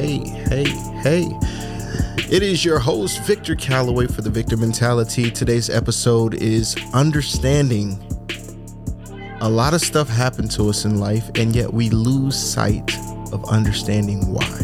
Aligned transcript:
hey, 0.00 0.18
hey, 0.48 0.64
hey. 1.02 1.38
It 2.28 2.42
is 2.42 2.64
your 2.64 2.80
host, 2.80 3.22
Victor 3.22 3.54
Calloway, 3.54 4.08
for 4.08 4.22
the 4.22 4.30
Victor 4.30 4.56
Mentality. 4.56 5.30
Today's 5.30 5.70
episode 5.70 6.34
is 6.34 6.74
Understanding. 6.92 7.92
A 9.40 9.48
lot 9.48 9.72
of 9.72 9.80
stuff 9.80 10.08
happened 10.08 10.50
to 10.52 10.68
us 10.68 10.84
in 10.84 10.98
life, 10.98 11.30
and 11.36 11.54
yet 11.54 11.72
we 11.72 11.90
lose 11.90 12.36
sight 12.36 12.92
of 13.32 13.44
understanding 13.44 14.32
why. 14.32 14.58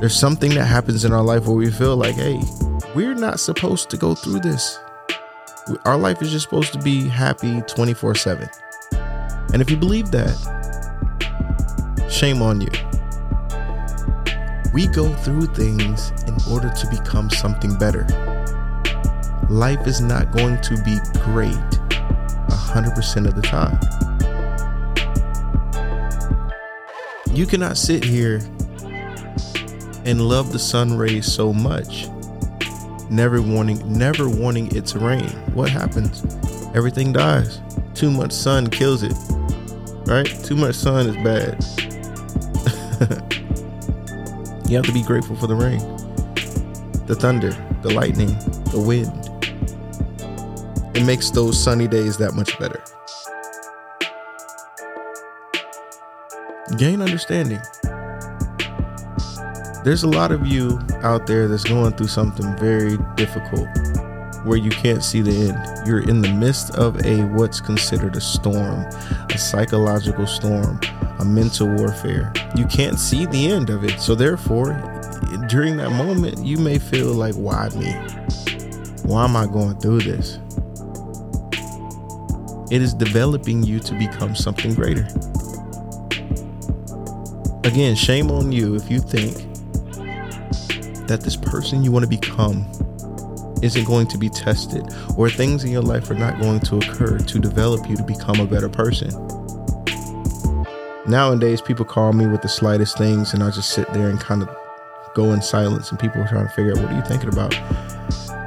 There's 0.00 0.18
something 0.18 0.52
that 0.54 0.64
happens 0.64 1.04
in 1.04 1.12
our 1.12 1.22
life 1.22 1.46
where 1.46 1.56
we 1.56 1.70
feel 1.70 1.96
like, 1.96 2.16
hey, 2.16 2.40
we're 2.96 3.14
not 3.14 3.38
supposed 3.38 3.90
to 3.90 3.96
go 3.96 4.16
through 4.16 4.40
this. 4.40 4.76
Our 5.84 5.98
life 5.98 6.20
is 6.20 6.32
just 6.32 6.46
supposed 6.46 6.72
to 6.72 6.80
be 6.80 7.06
happy 7.06 7.60
24 7.68 8.16
7. 8.16 8.48
And 9.52 9.62
if 9.62 9.70
you 9.70 9.76
believe 9.76 10.10
that, 10.10 10.34
shame 12.10 12.42
on 12.42 12.60
you. 12.60 12.87
We 14.72 14.86
go 14.86 15.12
through 15.16 15.46
things 15.54 16.10
in 16.26 16.36
order 16.52 16.70
to 16.70 16.90
become 16.90 17.30
something 17.30 17.76
better. 17.78 18.06
Life 19.48 19.86
is 19.86 20.00
not 20.00 20.32
going 20.32 20.60
to 20.62 20.82
be 20.82 20.98
great 21.22 21.54
100% 21.54 23.26
of 23.26 23.34
the 23.34 23.42
time. 23.42 23.78
You 27.34 27.46
cannot 27.46 27.76
sit 27.76 28.04
here 28.04 28.40
and 30.04 30.20
love 30.20 30.52
the 30.52 30.58
sun 30.58 30.96
rays 30.96 31.32
so 31.32 31.52
much, 31.52 32.08
never 33.10 33.40
wanting 33.40 33.80
never 33.90 34.28
wanting 34.28 34.74
it 34.74 34.86
to 34.86 34.98
rain. 34.98 35.28
What 35.54 35.70
happens? 35.70 36.24
Everything 36.74 37.12
dies. 37.12 37.60
Too 37.94 38.10
much 38.10 38.32
sun 38.32 38.68
kills 38.68 39.02
it 39.02 39.14
right? 40.08 40.26
Too 40.42 40.56
much 40.56 40.74
sun 40.74 41.06
is 41.06 41.16
bad. 41.16 41.62
You 44.68 44.76
have 44.76 44.84
to 44.84 44.92
be 44.92 45.02
grateful 45.02 45.34
for 45.34 45.46
the 45.46 45.54
rain, 45.54 45.80
the 47.06 47.16
thunder, 47.18 47.52
the 47.82 47.90
lightning, 47.94 48.36
the 48.70 48.78
wind. 48.78 49.10
It 50.94 51.04
makes 51.04 51.30
those 51.30 51.62
sunny 51.62 51.88
days 51.88 52.18
that 52.18 52.34
much 52.34 52.58
better. 52.58 52.82
Gain 56.76 57.00
understanding. 57.00 57.60
There's 59.84 60.02
a 60.02 60.08
lot 60.08 60.32
of 60.32 60.46
you 60.46 60.78
out 61.02 61.26
there 61.26 61.48
that's 61.48 61.64
going 61.64 61.92
through 61.92 62.08
something 62.08 62.54
very 62.58 62.98
difficult 63.16 63.68
where 64.44 64.58
you 64.58 64.70
can't 64.70 65.02
see 65.02 65.22
the 65.22 65.48
end. 65.48 65.86
You're 65.86 66.06
in 66.06 66.20
the 66.20 66.32
midst 66.32 66.74
of 66.74 67.04
a 67.06 67.24
what's 67.28 67.60
considered 67.60 68.16
a 68.16 68.20
storm, 68.20 68.84
a 69.30 69.38
psychological 69.38 70.26
storm, 70.26 70.78
a 71.18 71.24
mental 71.24 71.68
warfare. 71.76 72.32
You 72.56 72.66
can't 72.66 72.98
see 72.98 73.26
the 73.26 73.50
end 73.50 73.70
of 73.70 73.84
it. 73.84 74.00
So 74.00 74.14
therefore, 74.14 74.72
during 75.48 75.76
that 75.78 75.90
moment, 75.90 76.44
you 76.44 76.58
may 76.58 76.78
feel 76.78 77.08
like, 77.08 77.34
why 77.34 77.68
me? 77.70 77.92
Why 79.02 79.24
am 79.24 79.36
I 79.36 79.46
going 79.46 79.78
through 79.78 80.00
this? 80.00 80.38
It 82.70 82.82
is 82.82 82.92
developing 82.92 83.62
you 83.62 83.80
to 83.80 83.94
become 83.94 84.34
something 84.34 84.74
greater. 84.74 85.08
Again, 87.64 87.96
shame 87.96 88.30
on 88.30 88.52
you 88.52 88.74
if 88.74 88.90
you 88.90 88.98
think 88.98 89.34
that 91.08 91.20
this 91.22 91.36
person 91.36 91.82
you 91.82 91.90
want 91.90 92.04
to 92.04 92.08
become 92.08 92.66
isn't 93.62 93.84
going 93.84 94.06
to 94.06 94.18
be 94.18 94.28
tested, 94.28 94.84
or 95.16 95.28
things 95.28 95.64
in 95.64 95.72
your 95.72 95.82
life 95.82 96.10
are 96.10 96.14
not 96.14 96.38
going 96.40 96.60
to 96.60 96.76
occur 96.76 97.18
to 97.18 97.38
develop 97.38 97.88
you 97.88 97.96
to 97.96 98.04
become 98.04 98.38
a 98.40 98.46
better 98.46 98.68
person. 98.68 99.10
Nowadays, 101.08 101.62
people 101.62 101.86
call 101.86 102.12
me 102.12 102.26
with 102.26 102.42
the 102.42 102.50
slightest 102.50 102.98
things, 102.98 103.32
and 103.32 103.42
I 103.42 103.50
just 103.50 103.70
sit 103.70 103.90
there 103.94 104.10
and 104.10 104.20
kind 104.20 104.42
of 104.42 104.54
go 105.14 105.32
in 105.32 105.40
silence, 105.40 105.90
and 105.90 105.98
people 105.98 106.20
are 106.20 106.28
trying 106.28 106.46
to 106.46 106.52
figure 106.52 106.72
out 106.72 106.82
what 106.82 106.92
are 106.92 106.96
you 106.96 107.02
thinking 107.02 107.30
about. 107.30 107.58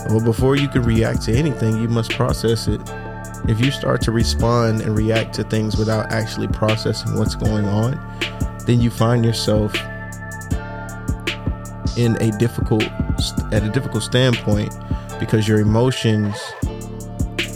Well, 0.10 0.24
before 0.24 0.56
you 0.56 0.68
can 0.68 0.84
react 0.84 1.24
to 1.24 1.34
anything, 1.34 1.82
you 1.82 1.88
must 1.88 2.12
process 2.12 2.68
it. 2.68 2.80
If 3.48 3.60
you 3.60 3.72
start 3.72 4.02
to 4.04 4.12
respond 4.12 4.82
and 4.82 4.96
react 4.96 5.34
to 5.36 5.44
things 5.44 5.76
without 5.76 6.12
actually 6.12 6.50
processing 6.50 7.18
what's 7.18 7.34
going 7.34 7.66
on, 7.66 8.00
then 8.68 8.80
you 8.80 8.92
find 8.92 9.26
yourself 9.26 9.74
in 11.98 12.16
a 12.22 12.32
difficult 12.38 12.84
at 13.52 13.64
a 13.64 13.70
difficult 13.74 14.04
standpoint 14.04 14.76
because 15.20 15.48
your 15.48 15.60
emotions 15.60 16.36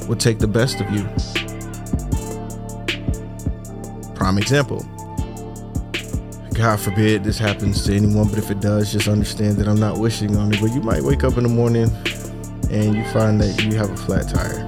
will 0.07 0.17
take 0.17 0.39
the 0.39 0.47
best 0.47 0.81
of 0.81 0.89
you. 0.89 1.03
Prime 4.15 4.39
example. 4.39 4.83
God 6.55 6.79
forbid 6.79 7.23
this 7.23 7.37
happens 7.37 7.85
to 7.85 7.95
anyone, 7.95 8.27
but 8.29 8.37
if 8.37 8.49
it 8.49 8.61
does, 8.61 8.91
just 8.91 9.07
understand 9.07 9.57
that 9.57 9.67
I'm 9.67 9.79
not 9.79 9.97
wishing 9.99 10.35
on 10.37 10.53
it. 10.53 10.61
But 10.61 10.73
you 10.73 10.81
might 10.81 11.01
wake 11.01 11.23
up 11.23 11.37
in 11.37 11.43
the 11.43 11.49
morning 11.49 11.89
and 12.71 12.95
you 12.95 13.03
find 13.11 13.39
that 13.41 13.63
you 13.63 13.75
have 13.77 13.89
a 13.89 13.97
flat 13.97 14.29
tire. 14.29 14.63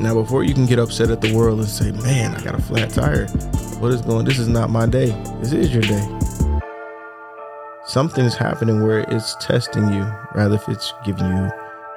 Now, 0.00 0.14
before 0.14 0.42
you 0.42 0.52
can 0.52 0.66
get 0.66 0.78
upset 0.78 1.10
at 1.10 1.20
the 1.20 1.32
world 1.34 1.60
and 1.60 1.68
say, 1.68 1.92
man, 1.92 2.34
I 2.34 2.42
got 2.42 2.54
a 2.54 2.62
flat 2.62 2.90
tire, 2.90 3.28
what 3.78 3.92
is 3.92 4.02
going 4.02 4.24
This 4.24 4.38
is 4.38 4.48
not 4.48 4.70
my 4.70 4.86
day. 4.86 5.10
This 5.40 5.52
is 5.52 5.72
your 5.72 5.82
day 5.82 6.18
something's 7.92 8.34
happening 8.34 8.82
where 8.82 9.00
it's 9.08 9.34
testing 9.36 9.92
you, 9.92 10.10
rather 10.34 10.54
if 10.54 10.66
it's 10.66 10.94
giving 11.04 11.26
you 11.26 11.50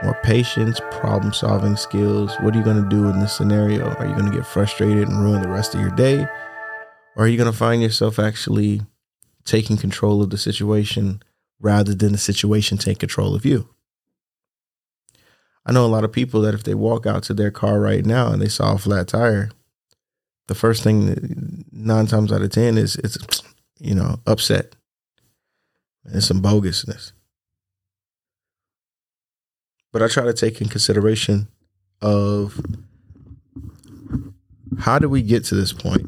more 0.03 0.19
patience, 0.23 0.81
problem 0.91 1.31
solving 1.31 1.77
skills. 1.77 2.35
What 2.41 2.53
are 2.53 2.57
you 2.57 2.65
going 2.65 2.83
to 2.83 2.89
do 2.89 3.07
in 3.07 3.19
this 3.21 3.35
scenario? 3.35 3.87
Are 3.95 4.05
you 4.05 4.13
going 4.13 4.29
to 4.29 4.37
get 4.37 4.45
frustrated 4.45 5.07
and 5.07 5.21
ruin 5.21 5.41
the 5.41 5.47
rest 5.47 5.73
of 5.73 5.79
your 5.79 5.91
day? 5.91 6.27
Or 7.15 7.25
are 7.25 7.27
you 7.27 7.37
going 7.37 7.51
to 7.51 7.57
find 7.57 7.81
yourself 7.81 8.19
actually 8.19 8.81
taking 9.45 9.77
control 9.77 10.21
of 10.21 10.29
the 10.29 10.37
situation 10.37 11.21
rather 11.59 11.95
than 11.95 12.11
the 12.11 12.17
situation 12.17 12.77
take 12.77 12.99
control 12.99 13.35
of 13.35 13.45
you? 13.45 13.69
I 15.65 15.71
know 15.71 15.85
a 15.85 15.87
lot 15.87 16.03
of 16.03 16.11
people 16.11 16.41
that 16.41 16.53
if 16.53 16.63
they 16.63 16.75
walk 16.75 17.05
out 17.05 17.23
to 17.23 17.33
their 17.33 17.51
car 17.51 17.79
right 17.79 18.05
now 18.05 18.31
and 18.31 18.41
they 18.41 18.49
saw 18.49 18.73
a 18.73 18.77
flat 18.77 19.07
tire, 19.07 19.49
the 20.47 20.55
first 20.55 20.83
thing 20.83 21.65
nine 21.71 22.05
times 22.05 22.31
out 22.31 22.41
of 22.41 22.51
10 22.51 22.77
is 22.77 22.97
it's, 22.97 23.41
you 23.79 23.95
know, 23.95 24.19
upset 24.27 24.75
and 26.03 26.23
some 26.23 26.41
bogusness. 26.41 27.13
But 29.91 30.03
I 30.03 30.07
try 30.07 30.25
to 30.25 30.33
take 30.33 30.61
in 30.61 30.67
consideration 30.67 31.47
of 32.01 32.59
how 34.79 34.99
did 34.99 35.07
we 35.07 35.21
get 35.21 35.45
to 35.45 35.55
this 35.55 35.73
point? 35.73 36.05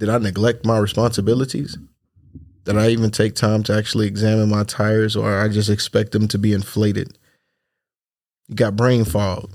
Did 0.00 0.08
I 0.08 0.16
neglect 0.16 0.64
my 0.64 0.78
responsibilities? 0.78 1.76
Did 2.64 2.78
I 2.78 2.88
even 2.88 3.10
take 3.10 3.34
time 3.34 3.62
to 3.64 3.74
actually 3.74 4.06
examine 4.06 4.48
my 4.48 4.64
tires 4.64 5.14
or 5.14 5.38
I 5.38 5.48
just 5.48 5.68
expect 5.68 6.12
them 6.12 6.26
to 6.28 6.38
be 6.38 6.54
inflated? 6.54 7.18
You 8.48 8.54
got 8.54 8.76
brain 8.76 9.04
fog. 9.04 9.52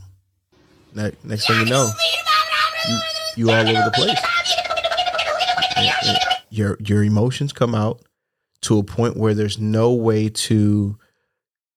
Next 0.93 1.47
thing 1.47 1.59
you 1.61 1.65
know, 1.65 1.89
you, 2.87 2.99
you 3.37 3.49
all 3.49 3.67
over 3.67 3.73
the 3.73 3.91
place. 3.95 4.19
Your 6.51 6.77
your 6.79 7.03
emotions 7.03 7.51
come 7.51 7.73
out 7.73 8.03
to 8.61 8.77
a 8.77 8.83
point 8.83 9.17
where 9.17 9.33
there's 9.33 9.57
no 9.57 9.93
way 9.93 10.29
to 10.29 10.95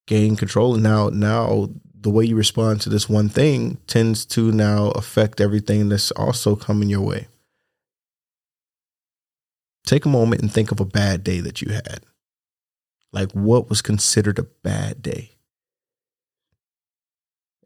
gain 0.07 0.37
control. 0.37 0.75
And 0.75 0.83
now, 0.83 1.09
now 1.09 1.71
the 1.99 2.11
way 2.11 2.27
you 2.27 2.37
respond 2.37 2.83
to 2.83 2.91
this 2.91 3.09
one 3.09 3.31
thing 3.31 3.79
tends 3.87 4.27
to 4.27 4.53
now 4.53 4.91
affect 4.91 5.41
everything 5.41 5.89
that's 5.89 6.11
also 6.13 6.55
coming 6.55 6.91
your 6.91 7.01
way. 7.01 7.29
Take 9.89 10.05
a 10.05 10.11
moment 10.11 10.43
and 10.43 10.53
think 10.53 10.71
of 10.71 10.81
a 10.81 10.85
bad 10.85 11.25
day 11.25 11.41
that 11.41 11.63
you 11.63 11.73
had. 11.73 12.01
Like 13.11 13.33
what 13.33 13.71
was 13.71 13.81
considered 13.81 14.39
a 14.39 14.43
bad 14.43 15.01
day? 15.01 15.31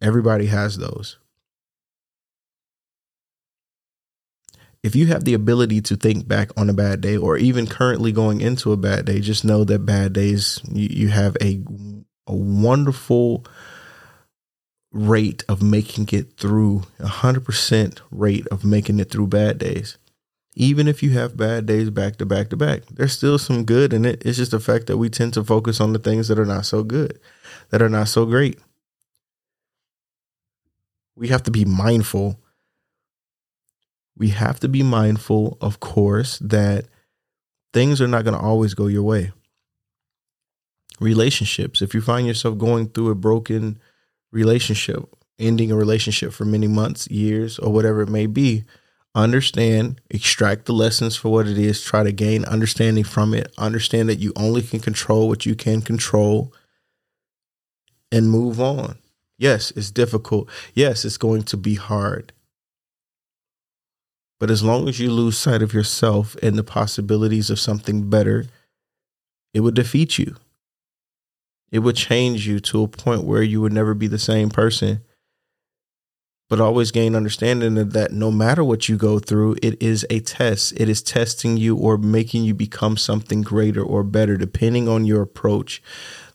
Everybody 0.00 0.46
has 0.46 0.78
those. 0.78 1.18
if 4.82 4.96
you 4.96 5.06
have 5.06 5.24
the 5.24 5.34
ability 5.34 5.80
to 5.80 5.96
think 5.96 6.26
back 6.26 6.50
on 6.56 6.68
a 6.68 6.72
bad 6.72 7.00
day 7.00 7.16
or 7.16 7.36
even 7.36 7.66
currently 7.66 8.10
going 8.10 8.40
into 8.40 8.72
a 8.72 8.76
bad 8.76 9.04
day, 9.04 9.20
just 9.20 9.44
know 9.44 9.64
that 9.64 9.86
bad 9.86 10.12
days, 10.12 10.60
you, 10.72 10.88
you 10.90 11.08
have 11.08 11.36
a, 11.40 11.62
a 12.26 12.34
wonderful 12.34 13.44
rate 14.90 15.44
of 15.48 15.62
making 15.62 16.08
it 16.12 16.36
through, 16.36 16.82
a 16.98 17.06
100% 17.06 18.00
rate 18.10 18.46
of 18.48 18.64
making 18.64 18.98
it 18.98 19.10
through 19.10 19.28
bad 19.28 19.58
days. 19.58 19.98
Even 20.54 20.86
if 20.86 21.02
you 21.02 21.10
have 21.10 21.36
bad 21.36 21.64
days 21.66 21.88
back 21.88 22.16
to 22.16 22.26
back 22.26 22.50
to 22.50 22.56
back, 22.56 22.82
there's 22.86 23.12
still 23.12 23.38
some 23.38 23.64
good 23.64 23.92
in 23.92 24.04
it. 24.04 24.22
It's 24.24 24.36
just 24.36 24.50
the 24.50 24.60
fact 24.60 24.86
that 24.86 24.98
we 24.98 25.08
tend 25.08 25.32
to 25.34 25.44
focus 25.44 25.80
on 25.80 25.92
the 25.92 25.98
things 25.98 26.28
that 26.28 26.38
are 26.38 26.44
not 26.44 26.66
so 26.66 26.82
good, 26.82 27.18
that 27.70 27.80
are 27.80 27.88
not 27.88 28.08
so 28.08 28.26
great. 28.26 28.58
We 31.16 31.28
have 31.28 31.42
to 31.44 31.50
be 31.50 31.64
mindful 31.64 32.38
we 34.16 34.28
have 34.28 34.60
to 34.60 34.68
be 34.68 34.82
mindful, 34.82 35.58
of 35.60 35.80
course, 35.80 36.38
that 36.38 36.86
things 37.72 38.00
are 38.00 38.08
not 38.08 38.24
going 38.24 38.36
to 38.36 38.40
always 38.40 38.74
go 38.74 38.86
your 38.86 39.02
way. 39.02 39.32
Relationships, 41.00 41.82
if 41.82 41.94
you 41.94 42.00
find 42.00 42.26
yourself 42.26 42.58
going 42.58 42.88
through 42.88 43.10
a 43.10 43.14
broken 43.14 43.80
relationship, 44.30 45.02
ending 45.38 45.72
a 45.72 45.76
relationship 45.76 46.32
for 46.32 46.44
many 46.44 46.68
months, 46.68 47.08
years, 47.08 47.58
or 47.58 47.72
whatever 47.72 48.02
it 48.02 48.08
may 48.08 48.26
be, 48.26 48.64
understand, 49.14 50.00
extract 50.10 50.64
the 50.66 50.72
lessons 50.72 51.16
for 51.16 51.30
what 51.30 51.46
it 51.46 51.58
is, 51.58 51.82
try 51.82 52.02
to 52.02 52.12
gain 52.12 52.44
understanding 52.44 53.04
from 53.04 53.34
it, 53.34 53.52
understand 53.58 54.08
that 54.08 54.18
you 54.18 54.32
only 54.36 54.62
can 54.62 54.80
control 54.80 55.28
what 55.28 55.44
you 55.44 55.54
can 55.54 55.82
control, 55.82 56.52
and 58.10 58.30
move 58.30 58.60
on. 58.60 58.98
Yes, 59.38 59.72
it's 59.72 59.90
difficult. 59.90 60.48
Yes, 60.74 61.04
it's 61.04 61.16
going 61.16 61.42
to 61.44 61.56
be 61.56 61.74
hard. 61.74 62.32
But 64.38 64.50
as 64.50 64.62
long 64.62 64.88
as 64.88 64.98
you 64.98 65.10
lose 65.10 65.38
sight 65.38 65.62
of 65.62 65.72
yourself 65.72 66.36
and 66.42 66.56
the 66.56 66.64
possibilities 66.64 67.48
of 67.48 67.60
something 67.60 68.08
better, 68.10 68.46
it 69.54 69.60
would 69.60 69.74
defeat 69.74 70.18
you. 70.18 70.36
It 71.70 71.80
would 71.80 71.96
change 71.96 72.46
you 72.46 72.60
to 72.60 72.82
a 72.82 72.88
point 72.88 73.24
where 73.24 73.42
you 73.42 73.60
would 73.60 73.72
never 73.72 73.94
be 73.94 74.06
the 74.06 74.18
same 74.18 74.50
person 74.50 75.02
but 76.52 76.60
always 76.60 76.90
gain 76.90 77.16
understanding 77.16 77.76
that 77.76 78.12
no 78.12 78.30
matter 78.30 78.62
what 78.62 78.86
you 78.86 78.98
go 78.98 79.18
through, 79.18 79.56
it 79.62 79.82
is 79.82 80.06
a 80.10 80.20
test. 80.20 80.74
It 80.76 80.86
is 80.86 81.00
testing 81.00 81.56
you 81.56 81.78
or 81.78 81.96
making 81.96 82.44
you 82.44 82.52
become 82.52 82.98
something 82.98 83.40
greater 83.40 83.82
or 83.82 84.02
better, 84.02 84.36
depending 84.36 84.86
on 84.86 85.06
your 85.06 85.22
approach. 85.22 85.82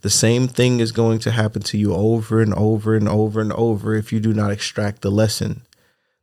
The 0.01 0.09
same 0.09 0.47
thing 0.47 0.79
is 0.79 0.91
going 0.91 1.19
to 1.19 1.29
happen 1.29 1.61
to 1.61 1.77
you 1.77 1.93
over 1.93 2.41
and 2.41 2.51
over 2.55 2.95
and 2.95 3.07
over 3.07 3.39
and 3.39 3.53
over 3.53 3.93
if 3.93 4.11
you 4.11 4.19
do 4.19 4.33
not 4.33 4.49
extract 4.49 5.03
the 5.03 5.11
lesson. 5.11 5.61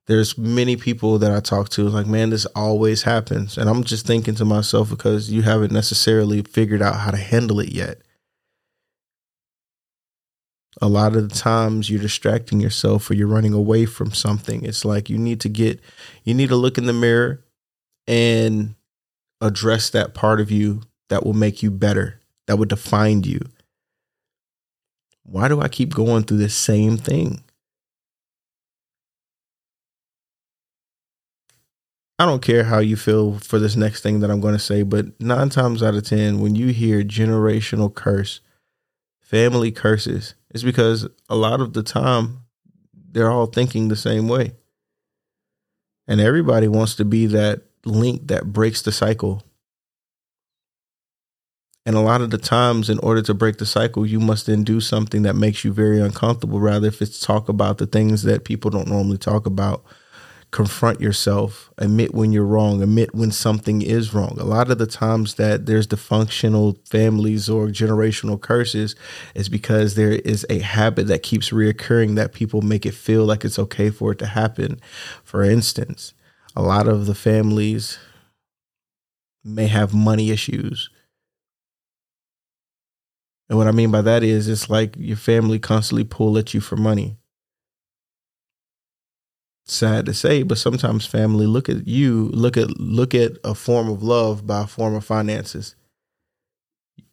There's 0.06 0.36
many 0.36 0.74
people 0.74 1.20
that 1.20 1.30
I 1.30 1.38
talk 1.38 1.68
to 1.68 1.88
like, 1.88 2.08
man, 2.08 2.30
this 2.30 2.46
always 2.46 3.04
happens. 3.04 3.56
And 3.56 3.70
I'm 3.70 3.84
just 3.84 4.08
thinking 4.08 4.34
to 4.34 4.44
myself 4.44 4.90
because 4.90 5.30
you 5.30 5.42
haven't 5.42 5.70
necessarily 5.70 6.42
figured 6.42 6.82
out 6.82 6.96
how 6.96 7.12
to 7.12 7.16
handle 7.16 7.60
it 7.60 7.68
yet 7.68 8.00
a 10.82 10.88
lot 10.88 11.14
of 11.16 11.28
the 11.28 11.34
times 11.34 11.88
you're 11.88 12.00
distracting 12.00 12.60
yourself 12.60 13.10
or 13.10 13.14
you're 13.14 13.26
running 13.26 13.52
away 13.52 13.86
from 13.86 14.12
something. 14.12 14.64
It's 14.64 14.84
like 14.84 15.08
you 15.08 15.18
need 15.18 15.40
to 15.40 15.48
get, 15.48 15.80
you 16.24 16.34
need 16.34 16.48
to 16.48 16.56
look 16.56 16.78
in 16.78 16.86
the 16.86 16.92
mirror 16.92 17.44
and 18.06 18.74
address 19.40 19.90
that 19.90 20.14
part 20.14 20.40
of 20.40 20.50
you 20.50 20.82
that 21.08 21.24
will 21.24 21.34
make 21.34 21.62
you 21.62 21.70
better, 21.70 22.20
that 22.46 22.58
would 22.58 22.68
define 22.68 23.22
you. 23.22 23.40
Why 25.22 25.48
do 25.48 25.60
I 25.60 25.68
keep 25.68 25.94
going 25.94 26.24
through 26.24 26.38
this 26.38 26.54
same 26.54 26.96
thing? 26.96 27.44
I 32.18 32.26
don't 32.26 32.42
care 32.42 32.64
how 32.64 32.78
you 32.78 32.96
feel 32.96 33.38
for 33.38 33.58
this 33.58 33.74
next 33.74 34.02
thing 34.02 34.20
that 34.20 34.30
I'm 34.30 34.40
going 34.40 34.54
to 34.54 34.60
say, 34.60 34.82
but 34.82 35.20
nine 35.20 35.48
times 35.48 35.82
out 35.82 35.94
of 35.94 36.04
10, 36.04 36.40
when 36.40 36.54
you 36.54 36.68
hear 36.68 37.02
generational 37.02 37.92
curse, 37.92 38.40
family 39.24 39.72
curses, 39.72 40.34
it's 40.50 40.62
because 40.62 41.08
a 41.28 41.34
lot 41.34 41.60
of 41.60 41.72
the 41.72 41.82
time 41.82 42.40
they're 43.10 43.30
all 43.30 43.46
thinking 43.46 43.88
the 43.88 43.96
same 43.96 44.28
way. 44.28 44.52
And 46.06 46.20
everybody 46.20 46.68
wants 46.68 46.94
to 46.96 47.04
be 47.04 47.26
that 47.26 47.62
link 47.86 48.28
that 48.28 48.52
breaks 48.52 48.82
the 48.82 48.92
cycle. 48.92 49.42
And 51.86 51.96
a 51.96 52.00
lot 52.00 52.20
of 52.20 52.30
the 52.30 52.38
times, 52.38 52.88
in 52.88 52.98
order 52.98 53.22
to 53.22 53.34
break 53.34 53.56
the 53.56 53.66
cycle, 53.66 54.06
you 54.06 54.20
must 54.20 54.46
then 54.46 54.62
do 54.62 54.80
something 54.80 55.22
that 55.22 55.36
makes 55.36 55.64
you 55.64 55.72
very 55.72 56.00
uncomfortable. 56.00 56.60
Rather, 56.60 56.88
if 56.88 57.02
it's 57.02 57.20
talk 57.20 57.48
about 57.48 57.78
the 57.78 57.86
things 57.86 58.22
that 58.22 58.44
people 58.44 58.70
don't 58.70 58.88
normally 58.88 59.18
talk 59.18 59.46
about, 59.46 59.84
confront 60.54 61.00
yourself, 61.00 61.72
admit 61.78 62.14
when 62.14 62.32
you're 62.32 62.46
wrong, 62.46 62.80
admit 62.80 63.12
when 63.12 63.32
something 63.32 63.82
is 63.82 64.14
wrong. 64.14 64.36
A 64.38 64.44
lot 64.44 64.70
of 64.70 64.78
the 64.78 64.86
times 64.86 65.34
that 65.34 65.66
there's 65.66 65.88
dysfunctional 65.88 66.78
families 66.86 67.48
or 67.50 67.66
generational 67.66 68.40
curses 68.40 68.94
is 69.34 69.48
because 69.48 69.96
there 69.96 70.12
is 70.12 70.46
a 70.48 70.60
habit 70.60 71.08
that 71.08 71.24
keeps 71.24 71.50
reoccurring 71.50 72.14
that 72.14 72.32
people 72.32 72.62
make 72.62 72.86
it 72.86 72.94
feel 72.94 73.24
like 73.24 73.44
it's 73.44 73.58
okay 73.58 73.90
for 73.90 74.12
it 74.12 74.18
to 74.20 74.26
happen. 74.26 74.80
For 75.24 75.42
instance, 75.42 76.14
a 76.54 76.62
lot 76.62 76.86
of 76.86 77.06
the 77.06 77.16
families 77.16 77.98
may 79.42 79.66
have 79.66 79.92
money 79.92 80.30
issues. 80.30 80.88
And 83.48 83.58
what 83.58 83.66
I 83.66 83.72
mean 83.72 83.90
by 83.90 84.02
that 84.02 84.22
is 84.22 84.46
it's 84.46 84.70
like 84.70 84.94
your 84.96 85.16
family 85.16 85.58
constantly 85.58 86.04
pull 86.04 86.38
at 86.38 86.54
you 86.54 86.60
for 86.60 86.76
money 86.76 87.16
sad 89.64 90.06
to 90.06 90.14
say, 90.14 90.42
but 90.42 90.58
sometimes 90.58 91.06
family 91.06 91.46
look 91.46 91.68
at 91.68 91.86
you, 91.88 92.28
look 92.32 92.56
at 92.56 92.78
look 92.78 93.14
at 93.14 93.32
a 93.42 93.54
form 93.54 93.88
of 93.88 94.02
love 94.02 94.46
by 94.46 94.62
a 94.62 94.66
form 94.66 94.94
of 94.94 95.04
finances. 95.04 95.74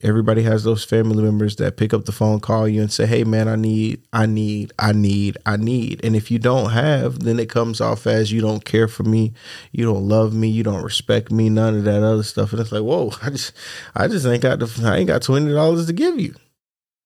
Everybody 0.03 0.41
has 0.43 0.63
those 0.63 0.83
family 0.83 1.23
members 1.23 1.57
that 1.57 1.77
pick 1.77 1.93
up 1.93 2.05
the 2.05 2.11
phone, 2.11 2.39
call 2.39 2.67
you, 2.67 2.81
and 2.81 2.91
say, 2.91 3.05
"Hey, 3.05 3.23
man, 3.23 3.47
I 3.47 3.55
need, 3.55 4.01
I 4.11 4.25
need, 4.25 4.73
I 4.79 4.93
need, 4.93 5.37
I 5.45 5.57
need." 5.57 6.03
And 6.03 6.15
if 6.15 6.31
you 6.31 6.39
don't 6.39 6.71
have, 6.71 7.19
then 7.19 7.39
it 7.39 7.49
comes 7.49 7.79
off 7.79 8.07
as 8.07 8.31
you 8.31 8.41
don't 8.41 8.65
care 8.65 8.87
for 8.87 9.03
me, 9.03 9.33
you 9.71 9.85
don't 9.85 10.07
love 10.07 10.33
me, 10.33 10.47
you 10.49 10.63
don't 10.63 10.83
respect 10.83 11.31
me, 11.31 11.49
none 11.49 11.75
of 11.77 11.83
that 11.83 12.03
other 12.03 12.23
stuff. 12.23 12.51
And 12.51 12.61
it's 12.61 12.71
like, 12.71 12.81
whoa, 12.81 13.11
I 13.21 13.29
just, 13.29 13.53
I 13.95 14.07
just 14.07 14.25
ain't 14.25 14.41
got 14.41 14.59
the, 14.59 14.81
I 14.83 14.97
ain't 14.97 15.07
got 15.07 15.21
twenty 15.21 15.53
dollars 15.53 15.85
to 15.85 15.93
give 15.93 16.19
you. 16.19 16.35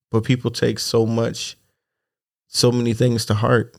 But 0.09 0.23
people 0.23 0.49
take 0.49 0.79
so 0.79 1.05
much, 1.05 1.57
so 2.47 2.71
many 2.71 2.93
things 2.93 3.25
to 3.25 3.33
heart 3.33 3.75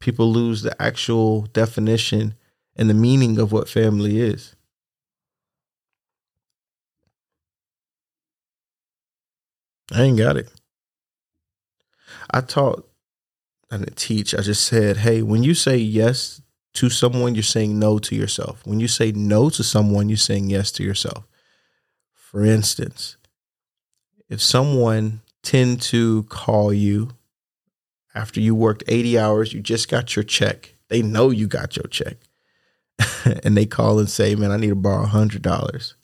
people 0.00 0.32
lose 0.32 0.62
the 0.62 0.80
actual 0.82 1.42
definition 1.42 2.34
and 2.74 2.88
the 2.88 2.94
meaning 2.94 3.38
of 3.38 3.52
what 3.52 3.68
family 3.68 4.20
is. 4.20 4.56
I 9.92 10.02
ain't 10.02 10.18
got 10.18 10.36
it. 10.36 10.50
I 12.30 12.40
taught, 12.40 12.88
I 13.70 13.78
didn't 13.78 13.96
teach, 13.96 14.34
I 14.34 14.40
just 14.40 14.64
said, 14.64 14.98
hey, 14.98 15.22
when 15.22 15.42
you 15.42 15.54
say 15.54 15.76
yes 15.76 16.40
to 16.74 16.88
someone, 16.88 17.34
you're 17.34 17.42
saying 17.42 17.78
no 17.78 17.98
to 17.98 18.14
yourself. 18.14 18.64
When 18.64 18.80
you 18.80 18.88
say 18.88 19.12
no 19.12 19.50
to 19.50 19.62
someone, 19.62 20.08
you're 20.08 20.16
saying 20.16 20.50
yes 20.50 20.70
to 20.72 20.84
yourself. 20.84 21.26
For 22.14 22.44
instance, 22.44 23.16
if 24.28 24.40
someone 24.40 25.22
tend 25.42 25.82
to 25.82 26.22
call 26.24 26.72
you 26.72 27.10
after 28.14 28.40
you 28.40 28.54
worked 28.54 28.84
80 28.88 29.18
hours, 29.18 29.52
you 29.52 29.60
just 29.60 29.88
got 29.88 30.16
your 30.16 30.22
check. 30.24 30.74
They 30.88 31.02
know 31.02 31.30
you 31.30 31.46
got 31.46 31.76
your 31.76 31.86
check. 31.86 32.16
and 33.44 33.56
they 33.56 33.66
call 33.66 33.98
and 33.98 34.10
say, 34.10 34.34
Man, 34.34 34.50
I 34.50 34.56
need 34.56 34.68
to 34.68 34.74
borrow 34.74 35.06
$100. 35.06 35.94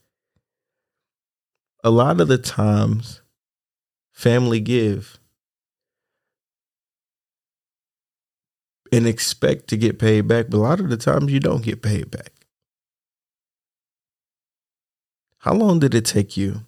A 1.84 1.90
lot 1.90 2.20
of 2.20 2.28
the 2.28 2.38
times, 2.38 3.22
family 4.12 4.60
give 4.60 5.18
and 8.92 9.06
expect 9.06 9.68
to 9.68 9.76
get 9.76 9.98
paid 9.98 10.22
back, 10.28 10.46
but 10.48 10.56
a 10.56 10.60
lot 10.60 10.80
of 10.80 10.88
the 10.88 10.96
times 10.96 11.32
you 11.32 11.40
don't 11.40 11.64
get 11.64 11.82
paid 11.82 12.10
back. 12.10 12.32
How 15.38 15.54
long 15.54 15.78
did 15.78 15.94
it 15.94 16.04
take 16.04 16.36
you? 16.36 16.62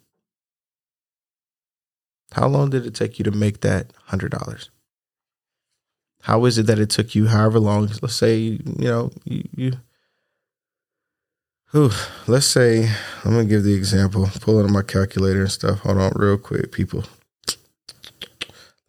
How 2.32 2.46
long 2.46 2.70
did 2.70 2.86
it 2.86 2.94
take 2.94 3.18
you 3.18 3.24
to 3.24 3.30
make 3.30 3.60
that 3.62 3.92
$100? 4.10 4.68
How 6.28 6.44
is 6.44 6.58
it 6.58 6.66
that 6.66 6.78
it 6.78 6.90
took 6.90 7.14
you 7.14 7.26
however 7.26 7.58
long? 7.58 7.88
Let's 8.02 8.14
say 8.14 8.36
you 8.36 8.60
know 8.76 9.10
you. 9.24 9.48
you 9.56 9.72
Whew, 11.70 11.90
let's 12.26 12.46
say 12.46 12.90
I'm 13.24 13.30
gonna 13.30 13.46
give 13.46 13.64
the 13.64 13.72
example. 13.72 14.28
Pull 14.42 14.62
out 14.62 14.68
my 14.68 14.82
calculator 14.82 15.40
and 15.40 15.50
stuff. 15.50 15.80
Hold 15.80 15.96
on, 15.96 16.12
real 16.16 16.36
quick, 16.36 16.70
people. 16.70 17.04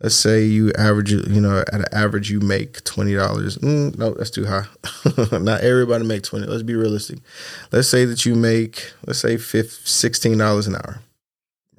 Let's 0.02 0.16
say 0.16 0.44
you 0.44 0.74
average, 0.78 1.14
you 1.14 1.40
know, 1.40 1.60
at 1.60 1.74
an 1.74 1.86
average 1.94 2.30
you 2.30 2.42
make 2.42 2.84
twenty 2.84 3.16
dollars. 3.16 3.58
Mm, 3.60 3.98
no, 3.98 4.14
that's 4.16 4.32
too 4.32 4.46
high. 4.46 4.66
Not 5.38 5.62
everybody 5.62 6.06
make 6.06 6.24
twenty. 6.24 6.46
Let's 6.46 6.64
be 6.64 6.76
realistic. 6.76 7.20
Let's 7.72 7.88
say 7.88 8.04
that 8.04 8.26
you 8.26 8.36
make, 8.36 8.92
let's 9.08 9.20
say, 9.20 9.38
sixteen 9.38 10.38
dollars 10.38 10.68
an 10.68 10.76
hour, 10.76 11.00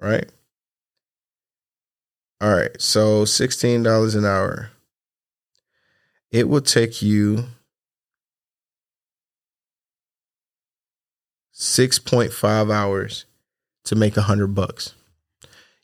right? 0.01 0.25
All 2.41 2.55
right, 2.55 2.81
so 2.81 3.27
sixteen 3.27 3.83
dollars 3.83 4.15
an 4.15 4.25
hour 4.25 4.71
it 6.33 6.49
will 6.49 6.61
take 6.61 7.03
you 7.03 7.45
6.5 11.55 12.73
hours 12.73 13.27
to 13.85 13.95
make 13.95 14.17
a 14.17 14.23
hundred 14.23 14.55
bucks. 14.55 14.95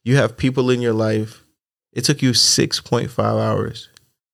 You 0.05 0.17
have 0.17 0.37
people 0.37 0.71
in 0.71 0.81
your 0.81 0.93
life. 0.95 1.43
It 1.93 2.05
took 2.05 2.23
you 2.23 2.31
6.5 2.31 3.19
hours 3.19 3.88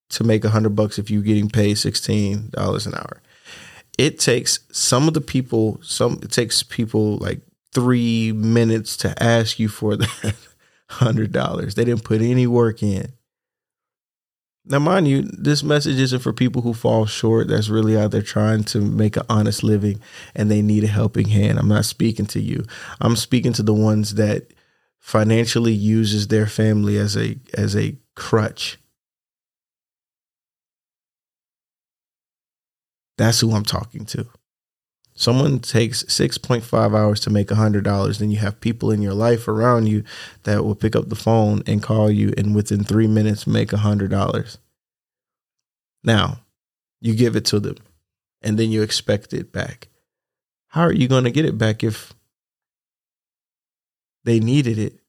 to 0.09 0.23
make 0.23 0.45
a 0.45 0.49
hundred 0.49 0.75
bucks 0.75 0.99
if 0.99 1.09
you're 1.09 1.23
getting 1.23 1.49
paid 1.49 1.75
$16 1.75 2.87
an 2.87 2.95
hour. 2.95 3.21
It 3.97 4.19
takes 4.19 4.59
some 4.71 5.07
of 5.07 5.13
the 5.13 5.21
people, 5.21 5.79
some 5.83 6.19
it 6.23 6.31
takes 6.31 6.63
people 6.63 7.17
like 7.17 7.41
three 7.73 8.31
minutes 8.31 8.95
to 8.97 9.21
ask 9.21 9.59
you 9.59 9.67
for 9.67 9.95
that 9.95 10.35
hundred 10.89 11.31
dollars. 11.31 11.75
They 11.75 11.85
didn't 11.85 12.03
put 12.03 12.21
any 12.21 12.47
work 12.47 12.81
in. 12.81 13.13
Now, 14.65 14.79
mind 14.79 15.09
you, 15.09 15.23
this 15.23 15.61
message 15.61 15.99
isn't 15.99 16.21
for 16.21 16.31
people 16.31 16.61
who 16.61 16.73
fall 16.73 17.05
short. 17.05 17.49
That's 17.49 17.67
really 17.67 17.97
out 17.97 18.11
there 18.11 18.21
trying 18.21 18.63
to 18.65 18.79
make 18.79 19.17
an 19.17 19.23
honest 19.29 19.61
living 19.61 19.99
and 20.35 20.49
they 20.49 20.61
need 20.61 20.85
a 20.85 20.87
helping 20.87 21.27
hand. 21.27 21.59
I'm 21.59 21.67
not 21.67 21.83
speaking 21.85 22.25
to 22.27 22.39
you. 22.39 22.63
I'm 23.01 23.17
speaking 23.17 23.51
to 23.53 23.63
the 23.63 23.73
ones 23.73 24.15
that 24.15 24.53
financially 24.99 25.73
uses 25.73 26.29
their 26.29 26.47
family 26.47 26.97
as 26.97 27.17
a 27.17 27.37
as 27.53 27.75
a 27.75 27.97
crutch. 28.15 28.77
That's 33.17 33.41
who 33.41 33.51
I'm 33.51 33.65
talking 33.65 34.05
to. 34.05 34.25
Someone 35.15 35.59
takes 35.59 36.03
6.5 36.03 36.97
hours 36.97 37.19
to 37.21 37.29
make 37.29 37.47
$100, 37.47 38.17
then 38.17 38.31
you 38.31 38.37
have 38.37 38.59
people 38.59 38.91
in 38.91 39.01
your 39.01 39.13
life 39.13 39.47
around 39.47 39.87
you 39.87 40.03
that 40.43 40.63
will 40.63 40.75
pick 40.75 40.95
up 40.95 41.09
the 41.09 41.15
phone 41.15 41.61
and 41.67 41.83
call 41.83 42.09
you 42.09 42.33
and 42.37 42.55
within 42.55 42.83
three 42.83 43.07
minutes 43.07 43.45
make 43.45 43.69
$100. 43.69 44.57
Now, 46.03 46.39
you 46.99 47.15
give 47.15 47.35
it 47.35 47.45
to 47.45 47.59
them 47.59 47.75
and 48.41 48.57
then 48.57 48.71
you 48.71 48.81
expect 48.81 49.33
it 49.33 49.51
back. 49.51 49.87
How 50.69 50.81
are 50.81 50.93
you 50.93 51.07
going 51.07 51.25
to 51.25 51.31
get 51.31 51.45
it 51.45 51.57
back 51.57 51.83
if 51.83 52.13
they 54.23 54.39
needed 54.39 54.79
it? 54.79 54.99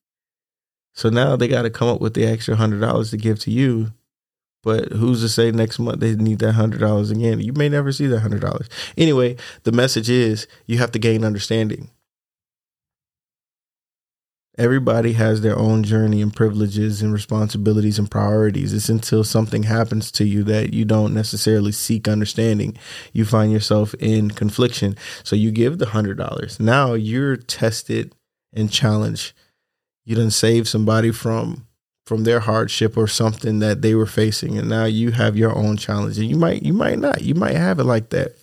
So 0.93 1.09
now 1.09 1.35
they 1.35 1.49
got 1.49 1.63
to 1.63 1.71
come 1.71 1.89
up 1.89 2.01
with 2.01 2.15
the 2.15 2.27
extra 2.27 2.57
$100 2.57 3.11
to 3.11 3.17
give 3.17 3.41
to 3.41 3.51
you 3.51 3.93
but 4.65 4.93
who's 4.93 5.21
to 5.21 5.29
say 5.29 5.51
next 5.51 5.79
month 5.79 6.01
they 6.01 6.15
need 6.15 6.41
that 6.41 6.53
hundred 6.53 6.81
dollars 6.81 7.11
again? 7.11 7.41
You 7.41 7.53
may 7.53 7.69
never 7.69 7.93
see 7.93 8.07
that 8.07 8.21
hundred 8.21 8.41
dollars. 8.41 8.69
Anyway, 8.97 9.37
the 9.63 9.73
message 9.73 10.11
is 10.11 10.47
you 10.67 10.79
have 10.79 10.93
to 10.93 10.99
gain 10.99 11.25
understanding. 11.25 11.91
Everybody 14.57 15.15
has 15.15 15.41
their 15.41 15.59
own 15.59 15.83
journey 15.83 16.23
and 16.23 16.35
privileges 16.35 17.03
and 17.03 17.13
responsibilities 17.13 17.99
and 17.99 18.09
priorities. 18.09 18.73
It's 18.73 18.89
until 18.89 19.25
something 19.25 19.65
happens 19.65 20.13
to 20.13 20.25
you 20.25 20.45
that 20.45 20.73
you 20.73 20.85
don't 20.85 21.13
necessarily 21.13 21.73
seek 21.73 22.07
understanding. 22.07 22.79
You 23.13 23.25
find 23.25 23.51
yourself 23.53 23.95
in 23.99 24.31
confliction. 24.31 24.97
So 25.25 25.35
you 25.35 25.51
give 25.51 25.79
the 25.79 25.87
hundred 25.87 26.19
dollars. 26.19 26.61
Now 26.61 26.95
you're 26.95 27.37
tested 27.37 28.15
and 28.53 28.71
challenged. 28.71 29.33
You 30.05 30.15
done 30.15 30.31
save 30.31 30.69
somebody 30.69 31.11
from 31.11 31.67
from 32.05 32.25
their 32.25 32.41
hardship 32.41 32.97
or 32.97 33.07
something 33.09 33.61
that 33.61 33.81
they 33.81 33.95
were 33.95 34.07
facing 34.07 34.59
and 34.59 34.69
now 34.69 34.85
you 34.85 35.13
have 35.13 35.37
your 35.37 35.57
own 35.57 35.77
challenge 35.77 36.19
and 36.19 36.29
you 36.29 36.37
might 36.37 36.63
you 36.63 36.73
might 36.73 36.99
not 36.99 37.23
you 37.23 37.35
might 37.35 37.57
have 37.57 37.79
it 37.79 37.85
like 37.85 38.11
that. 38.11 38.37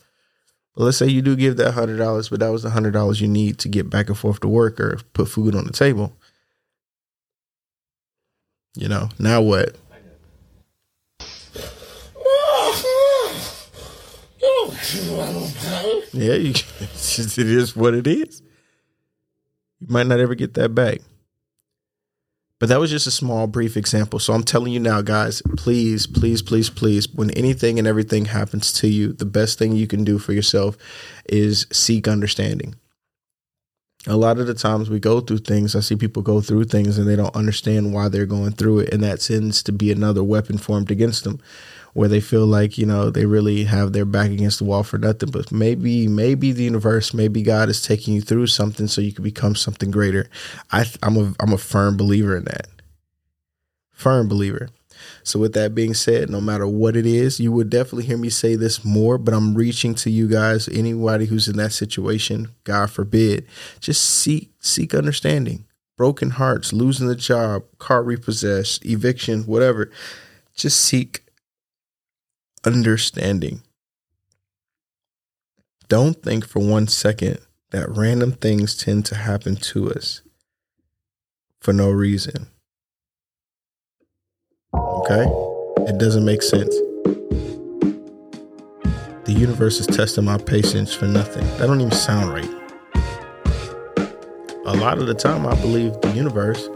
But 0.75 0.85
let's 0.85 0.97
say 0.97 1.07
you 1.07 1.21
do 1.21 1.35
give 1.35 1.57
that 1.57 1.73
hundred 1.73 1.97
dollars 1.97 2.29
but 2.29 2.39
that 2.39 2.49
was 2.49 2.63
the 2.63 2.71
hundred 2.71 2.91
dollars 2.91 3.21
you 3.21 3.27
need 3.27 3.59
to 3.59 3.69
get 3.69 3.89
back 3.89 4.07
and 4.07 4.17
forth 4.17 4.39
to 4.39 4.47
work 4.47 4.79
or 4.79 4.99
put 5.13 5.29
food 5.29 5.55
on 5.55 5.65
the 5.65 5.73
table. 5.73 6.13
You 8.75 8.89
know 8.89 9.09
now 9.19 9.41
what? 9.41 9.75
Yeah 16.13 16.33
you, 16.33 16.49
it 16.79 17.37
is 17.37 17.75
what 17.75 17.93
it 17.93 18.07
is. 18.07 18.41
You 19.79 19.87
might 19.87 20.07
not 20.07 20.19
ever 20.19 20.33
get 20.33 20.55
that 20.55 20.73
back 20.73 21.01
but 22.61 22.69
that 22.69 22.79
was 22.79 22.91
just 22.91 23.07
a 23.07 23.11
small, 23.11 23.47
brief 23.47 23.75
example. 23.75 24.19
So 24.19 24.33
I'm 24.33 24.43
telling 24.43 24.71
you 24.71 24.79
now, 24.79 25.01
guys, 25.01 25.41
please, 25.57 26.05
please, 26.05 26.43
please, 26.43 26.69
please, 26.69 27.09
when 27.11 27.31
anything 27.31 27.79
and 27.79 27.87
everything 27.87 28.25
happens 28.25 28.71
to 28.73 28.87
you, 28.87 29.13
the 29.13 29.25
best 29.25 29.57
thing 29.57 29.75
you 29.75 29.87
can 29.87 30.03
do 30.03 30.19
for 30.19 30.31
yourself 30.31 30.77
is 31.27 31.65
seek 31.71 32.07
understanding. 32.07 32.75
A 34.07 34.17
lot 34.17 34.39
of 34.39 34.47
the 34.47 34.55
times 34.55 34.89
we 34.89 34.99
go 34.99 35.21
through 35.21 35.39
things, 35.39 35.75
I 35.75 35.79
see 35.79 35.95
people 35.95 36.23
go 36.23 36.41
through 36.41 36.65
things 36.65 36.97
and 36.97 37.07
they 37.07 37.15
don't 37.15 37.35
understand 37.35 37.93
why 37.93 38.09
they're 38.09 38.25
going 38.25 38.53
through 38.53 38.79
it. 38.79 38.93
And 38.93 39.03
that 39.03 39.21
tends 39.21 39.61
to 39.63 39.71
be 39.71 39.91
another 39.91 40.23
weapon 40.23 40.57
formed 40.57 40.89
against 40.89 41.23
them 41.23 41.39
where 41.93 42.07
they 42.07 42.21
feel 42.21 42.45
like 42.45 42.77
you 42.77 42.85
know 42.85 43.09
they 43.09 43.25
really 43.25 43.65
have 43.65 43.93
their 43.93 44.05
back 44.05 44.31
against 44.31 44.59
the 44.59 44.65
wall 44.65 44.83
for 44.83 44.97
nothing. 44.97 45.29
But 45.29 45.51
maybe 45.51 46.07
maybe 46.07 46.51
the 46.51 46.63
universe 46.63 47.13
maybe 47.13 47.41
god 47.41 47.69
is 47.69 47.81
taking 47.81 48.13
you 48.13 48.21
through 48.21 48.47
something 48.47 48.87
so 48.87 49.01
you 49.01 49.11
can 49.11 49.23
become 49.23 49.55
something 49.55 49.91
greater. 49.91 50.29
I 50.71 50.85
i'm 51.03 51.17
a 51.17 51.33
i'm 51.39 51.53
a 51.53 51.57
firm 51.57 51.97
believer 51.97 52.35
in 52.35 52.45
that. 52.45 52.67
Firm 53.91 54.27
believer 54.27 54.69
so 55.23 55.39
with 55.39 55.53
that 55.53 55.75
being 55.75 55.93
said 55.93 56.29
no 56.29 56.41
matter 56.41 56.67
what 56.67 56.95
it 56.95 57.05
is 57.05 57.39
you 57.39 57.51
would 57.51 57.69
definitely 57.69 58.05
hear 58.05 58.17
me 58.17 58.29
say 58.29 58.55
this 58.55 58.83
more 58.85 59.17
but 59.17 59.33
i'm 59.33 59.55
reaching 59.55 59.95
to 59.95 60.09
you 60.09 60.27
guys 60.27 60.67
anybody 60.69 61.25
who's 61.25 61.47
in 61.47 61.57
that 61.57 61.71
situation 61.71 62.49
god 62.63 62.89
forbid 62.89 63.45
just 63.79 64.03
seek 64.03 64.51
seek 64.59 64.93
understanding 64.93 65.65
broken 65.97 66.31
hearts 66.31 66.73
losing 66.73 67.07
the 67.07 67.15
job 67.15 67.63
car 67.77 68.03
repossessed 68.03 68.85
eviction 68.85 69.43
whatever 69.43 69.91
just 70.55 70.79
seek 70.79 71.23
understanding. 72.63 73.63
Don't 75.87 76.21
think 76.21 76.47
for 76.47 76.59
one 76.59 76.87
second 76.87 77.39
that 77.71 77.89
random 77.89 78.33
things 78.33 78.77
tend 78.77 79.05
to 79.07 79.15
happen 79.15 79.55
to 79.55 79.91
us 79.91 80.21
for 81.59 81.73
no 81.73 81.89
reason. 81.89 82.47
Okay? 85.01 85.25
It 85.89 85.97
doesn't 85.97 86.23
make 86.23 86.43
sense. 86.43 86.75
The 89.25 89.33
universe 89.35 89.79
is 89.79 89.87
testing 89.87 90.25
my 90.25 90.37
patience 90.37 90.93
for 90.93 91.07
nothing. 91.07 91.43
That 91.57 91.67
don't 91.67 91.81
even 91.81 91.91
sound 91.91 92.31
right. 92.31 92.49
A 94.65 94.75
lot 94.77 94.99
of 94.99 95.07
the 95.07 95.15
time, 95.15 95.47
I 95.47 95.55
believe 95.61 95.99
the 96.01 96.11
universe 96.11 96.69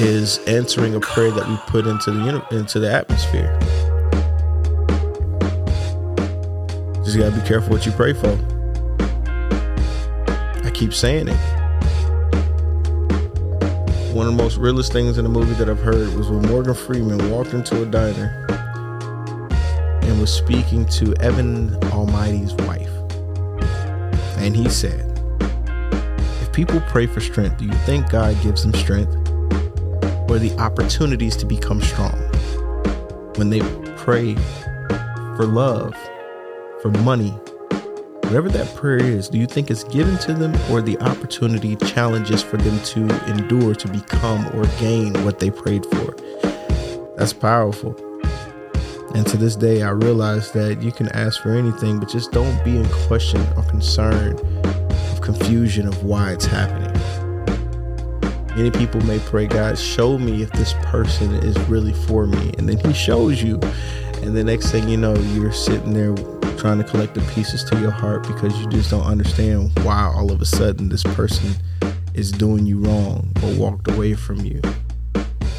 is 0.00 0.38
answering 0.46 0.94
a 0.94 1.00
prayer 1.00 1.30
that 1.30 1.46
we 1.48 1.56
put 1.66 1.86
into 1.86 2.10
the 2.10 2.46
into 2.50 2.80
the 2.80 2.90
atmosphere. 2.90 3.58
Just 7.04 7.18
gotta 7.18 7.38
be 7.38 7.46
careful 7.46 7.72
what 7.72 7.84
you 7.84 7.92
pray 7.92 8.14
for. 8.14 8.36
I 10.64 10.70
keep 10.72 10.94
saying 10.94 11.28
it. 11.28 11.55
One 14.16 14.28
of 14.28 14.34
the 14.34 14.42
most 14.42 14.56
realest 14.56 14.94
things 14.94 15.18
in 15.18 15.24
the 15.24 15.28
movie 15.28 15.52
that 15.56 15.68
I've 15.68 15.78
heard 15.78 16.16
was 16.16 16.30
when 16.30 16.40
Morgan 16.50 16.72
Freeman 16.72 17.30
walked 17.30 17.52
into 17.52 17.82
a 17.82 17.84
diner 17.84 18.46
and 20.00 20.18
was 20.18 20.32
speaking 20.32 20.86
to 20.86 21.14
Evan 21.16 21.76
Almighty's 21.92 22.54
wife. 22.54 22.90
And 24.38 24.56
he 24.56 24.70
said, 24.70 25.04
If 26.40 26.50
people 26.54 26.80
pray 26.88 27.06
for 27.06 27.20
strength, 27.20 27.58
do 27.58 27.66
you 27.66 27.74
think 27.84 28.08
God 28.08 28.40
gives 28.42 28.62
them 28.62 28.72
strength 28.72 29.14
or 30.30 30.38
the 30.38 30.56
opportunities 30.58 31.36
to 31.36 31.44
become 31.44 31.82
strong? 31.82 32.16
When 33.36 33.50
they 33.50 33.60
pray 33.98 34.34
for 35.36 35.44
love, 35.44 35.94
for 36.80 36.90
money, 37.02 37.34
whatever 38.26 38.48
that 38.48 38.74
prayer 38.74 38.98
is, 38.98 39.28
do 39.28 39.38
you 39.38 39.46
think 39.46 39.70
it's 39.70 39.84
given 39.84 40.18
to 40.18 40.34
them 40.34 40.52
or 40.68 40.82
the 40.82 40.98
opportunity 40.98 41.76
challenges 41.76 42.42
for 42.42 42.56
them 42.56 42.76
to 42.80 43.02
endure 43.30 43.72
to 43.72 43.86
become 43.86 44.44
or 44.48 44.64
gain 44.80 45.12
what 45.24 45.38
they 45.38 45.48
prayed 45.48 45.86
for? 45.86 46.16
That's 47.16 47.32
powerful. 47.32 47.94
And 49.14 49.24
to 49.28 49.36
this 49.36 49.54
day, 49.54 49.82
I 49.82 49.90
realize 49.90 50.50
that 50.52 50.82
you 50.82 50.90
can 50.90 51.08
ask 51.10 51.40
for 51.40 51.50
anything, 51.50 52.00
but 52.00 52.08
just 52.08 52.32
don't 52.32 52.62
be 52.64 52.76
in 52.76 52.88
question 53.06 53.40
or 53.56 53.62
concern 53.62 54.36
of 55.12 55.20
confusion 55.20 55.86
of 55.86 56.02
why 56.02 56.32
it's 56.32 56.46
happening. 56.46 56.92
Many 58.56 58.72
people 58.72 59.00
may 59.02 59.20
pray, 59.20 59.46
God, 59.46 59.78
show 59.78 60.18
me 60.18 60.42
if 60.42 60.50
this 60.52 60.74
person 60.82 61.32
is 61.34 61.56
really 61.68 61.92
for 61.92 62.26
me. 62.26 62.52
And 62.58 62.68
then 62.68 62.78
He 62.78 62.92
shows 62.92 63.40
you. 63.40 63.60
And 64.26 64.36
the 64.36 64.42
next 64.42 64.72
thing 64.72 64.88
you 64.88 64.96
know, 64.96 65.14
you're 65.14 65.52
sitting 65.52 65.94
there 65.94 66.12
trying 66.56 66.78
to 66.78 66.84
collect 66.84 67.14
the 67.14 67.20
pieces 67.32 67.62
to 67.62 67.78
your 67.78 67.92
heart 67.92 68.26
because 68.26 68.58
you 68.58 68.66
just 68.66 68.90
don't 68.90 69.04
understand 69.04 69.70
why 69.84 70.02
all 70.02 70.32
of 70.32 70.42
a 70.42 70.44
sudden 70.44 70.88
this 70.88 71.04
person 71.04 71.54
is 72.12 72.32
doing 72.32 72.66
you 72.66 72.80
wrong 72.80 73.30
or 73.44 73.54
walked 73.54 73.88
away 73.88 74.14
from 74.14 74.44
you. 74.44 74.60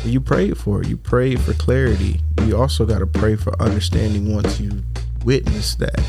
You 0.04 0.20
pray 0.20 0.52
for 0.52 0.82
it. 0.82 0.90
You 0.90 0.98
pray 0.98 1.38
for 1.38 1.54
clarity. 1.54 2.20
You 2.44 2.58
also 2.58 2.86
got 2.86 3.00
to 3.00 3.08
pray 3.08 3.38
for 3.38 3.56
understanding 3.62 4.36
once 4.36 4.60
you 4.60 4.84
witness 5.24 5.76
that. 5.76 6.06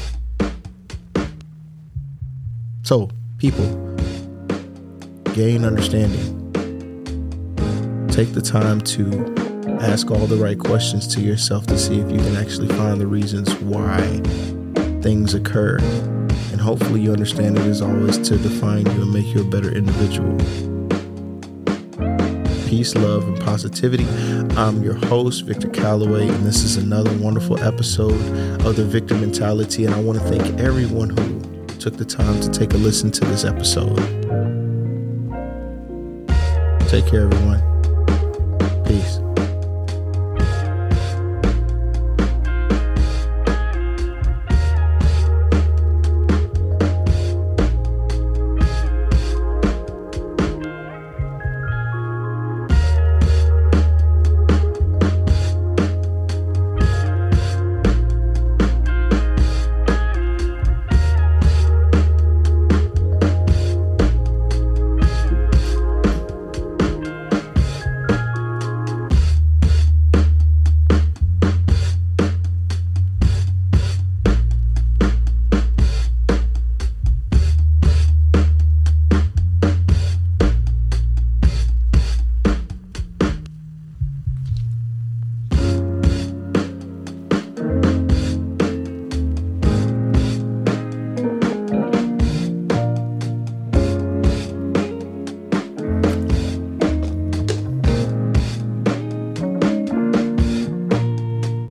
So, 2.82 3.08
people, 3.38 3.66
gain 5.32 5.64
understanding. 5.64 6.34
Take 8.08 8.32
the 8.32 8.42
time 8.42 8.80
to 8.80 9.37
ask 9.80 10.10
all 10.10 10.26
the 10.26 10.36
right 10.36 10.58
questions 10.58 11.06
to 11.14 11.20
yourself 11.20 11.66
to 11.66 11.78
see 11.78 12.00
if 12.00 12.10
you 12.10 12.18
can 12.18 12.36
actually 12.36 12.68
find 12.68 13.00
the 13.00 13.06
reasons 13.06 13.54
why 13.56 13.98
things 15.02 15.34
occur. 15.34 15.78
And 16.50 16.60
hopefully, 16.60 17.00
you 17.00 17.12
understand 17.12 17.56
it 17.56 17.66
is 17.66 17.80
always 17.80 18.18
to 18.28 18.36
define 18.36 18.86
you 18.86 19.02
and 19.02 19.12
make 19.12 19.26
you 19.26 19.42
a 19.42 19.44
better 19.44 19.70
individual. 19.72 20.36
Peace, 22.68 22.94
love, 22.96 23.26
and 23.26 23.40
positivity. 23.40 24.06
I'm 24.56 24.82
your 24.82 24.94
host, 25.06 25.44
Victor 25.44 25.68
Calloway, 25.68 26.28
and 26.28 26.44
this 26.44 26.64
is 26.64 26.76
another 26.76 27.16
wonderful 27.18 27.58
episode 27.60 28.20
of 28.66 28.76
the 28.76 28.84
Victor 28.84 29.14
Mentality. 29.14 29.84
And 29.84 29.94
I 29.94 30.00
want 30.00 30.18
to 30.18 30.24
thank 30.24 30.60
everyone 30.60 31.10
who 31.10 31.66
took 31.78 31.96
the 31.96 32.04
time 32.04 32.40
to 32.40 32.50
take 32.50 32.74
a 32.74 32.76
listen 32.76 33.10
to 33.12 33.24
this 33.24 33.44
episode. 33.44 33.96
Take 36.88 37.06
care, 37.06 37.22
everyone. 37.22 37.62
Peace. 38.84 39.27